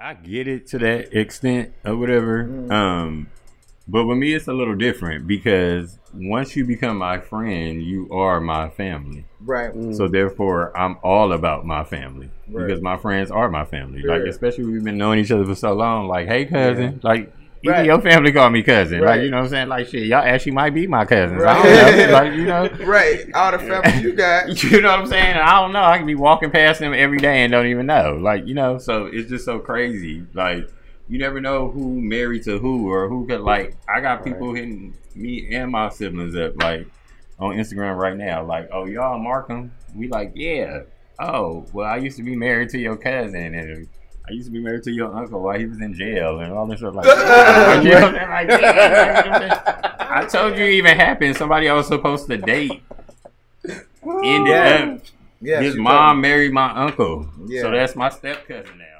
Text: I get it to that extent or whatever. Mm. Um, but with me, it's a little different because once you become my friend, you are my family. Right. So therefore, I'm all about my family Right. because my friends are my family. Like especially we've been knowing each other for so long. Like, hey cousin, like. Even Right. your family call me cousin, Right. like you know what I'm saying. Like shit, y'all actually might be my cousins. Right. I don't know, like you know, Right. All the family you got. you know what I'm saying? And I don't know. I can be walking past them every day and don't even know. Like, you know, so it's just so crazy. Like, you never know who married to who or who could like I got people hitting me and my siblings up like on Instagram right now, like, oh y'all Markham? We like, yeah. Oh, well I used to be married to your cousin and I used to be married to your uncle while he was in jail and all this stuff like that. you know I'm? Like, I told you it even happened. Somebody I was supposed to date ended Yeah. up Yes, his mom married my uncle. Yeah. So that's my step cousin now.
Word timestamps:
I 0.00 0.14
get 0.14 0.46
it 0.46 0.68
to 0.68 0.78
that 0.78 1.12
extent 1.16 1.72
or 1.84 1.96
whatever. 1.96 2.44
Mm. 2.44 2.70
Um, 2.70 3.30
but 3.88 4.04
with 4.04 4.18
me, 4.18 4.32
it's 4.32 4.46
a 4.46 4.52
little 4.52 4.76
different 4.76 5.26
because 5.26 5.98
once 6.14 6.54
you 6.54 6.64
become 6.64 6.98
my 6.98 7.18
friend, 7.18 7.82
you 7.82 8.08
are 8.12 8.40
my 8.40 8.68
family. 8.68 9.24
Right. 9.40 9.72
So 9.94 10.06
therefore, 10.06 10.76
I'm 10.78 10.98
all 11.02 11.32
about 11.32 11.64
my 11.66 11.82
family 11.84 12.30
Right. 12.48 12.66
because 12.66 12.80
my 12.80 12.96
friends 12.96 13.30
are 13.32 13.50
my 13.50 13.64
family. 13.64 14.02
Like 14.02 14.22
especially 14.22 14.64
we've 14.64 14.84
been 14.84 14.98
knowing 14.98 15.18
each 15.18 15.30
other 15.32 15.44
for 15.44 15.54
so 15.56 15.72
long. 15.72 16.06
Like, 16.06 16.28
hey 16.28 16.44
cousin, 16.44 17.00
like. 17.02 17.32
Even 17.68 17.80
Right. 17.80 17.86
your 17.86 18.00
family 18.00 18.32
call 18.32 18.50
me 18.50 18.62
cousin, 18.62 19.00
Right. 19.00 19.16
like 19.16 19.22
you 19.24 19.30
know 19.30 19.38
what 19.38 19.44
I'm 19.44 19.50
saying. 19.50 19.68
Like 19.68 19.86
shit, 19.88 20.04
y'all 20.06 20.24
actually 20.24 20.52
might 20.52 20.74
be 20.74 20.86
my 20.86 21.04
cousins. 21.04 21.40
Right. 21.42 21.56
I 21.56 21.62
don't 21.62 21.96
know, 22.08 22.12
like 22.12 22.32
you 22.34 22.44
know, 22.46 22.68
Right. 22.86 23.26
All 23.34 23.52
the 23.52 23.58
family 23.58 24.00
you 24.02 24.12
got. 24.14 24.62
you 24.62 24.80
know 24.80 24.90
what 24.90 25.00
I'm 25.00 25.06
saying? 25.06 25.24
And 25.34 25.38
I 25.38 25.60
don't 25.60 25.72
know. 25.72 25.82
I 25.82 25.98
can 25.98 26.06
be 26.06 26.14
walking 26.14 26.50
past 26.50 26.80
them 26.80 26.94
every 26.94 27.18
day 27.18 27.42
and 27.44 27.52
don't 27.52 27.66
even 27.66 27.86
know. 27.86 28.18
Like, 28.20 28.46
you 28.46 28.54
know, 28.54 28.78
so 28.78 29.06
it's 29.06 29.28
just 29.28 29.44
so 29.44 29.58
crazy. 29.58 30.24
Like, 30.34 30.68
you 31.08 31.18
never 31.18 31.40
know 31.40 31.70
who 31.70 32.00
married 32.00 32.42
to 32.44 32.58
who 32.58 32.90
or 32.92 33.08
who 33.08 33.26
could 33.26 33.40
like 33.40 33.76
I 33.88 34.00
got 34.00 34.24
people 34.24 34.54
hitting 34.54 34.94
me 35.14 35.54
and 35.54 35.70
my 35.70 35.88
siblings 35.88 36.36
up 36.36 36.60
like 36.62 36.86
on 37.38 37.54
Instagram 37.56 37.96
right 37.96 38.16
now, 38.16 38.44
like, 38.44 38.68
oh 38.72 38.86
y'all 38.86 39.18
Markham? 39.18 39.72
We 39.94 40.08
like, 40.08 40.32
yeah. 40.34 40.80
Oh, 41.20 41.66
well 41.72 41.86
I 41.86 41.96
used 41.96 42.16
to 42.18 42.22
be 42.22 42.36
married 42.36 42.68
to 42.70 42.78
your 42.78 42.96
cousin 42.96 43.54
and 43.54 43.88
I 44.28 44.32
used 44.32 44.48
to 44.48 44.52
be 44.52 44.60
married 44.60 44.82
to 44.84 44.90
your 44.92 45.14
uncle 45.16 45.40
while 45.40 45.58
he 45.58 45.66
was 45.66 45.80
in 45.80 45.94
jail 45.94 46.40
and 46.40 46.52
all 46.52 46.66
this 46.66 46.80
stuff 46.80 46.94
like 46.94 47.04
that. 47.06 47.82
you 47.84 47.90
know 47.92 48.08
I'm? 48.08 48.48
Like, 48.48 50.00
I 50.10 50.26
told 50.26 50.56
you 50.58 50.64
it 50.64 50.72
even 50.72 50.96
happened. 50.96 51.36
Somebody 51.36 51.68
I 51.68 51.74
was 51.74 51.86
supposed 51.86 52.26
to 52.28 52.36
date 52.36 52.82
ended 54.04 54.48
Yeah. 54.48 54.94
up 54.96 55.00
Yes, 55.40 55.62
his 55.62 55.76
mom 55.76 56.20
married 56.20 56.52
my 56.52 56.70
uncle. 56.74 57.28
Yeah. 57.46 57.62
So 57.62 57.70
that's 57.70 57.94
my 57.94 58.08
step 58.08 58.46
cousin 58.48 58.76
now. 58.78 58.97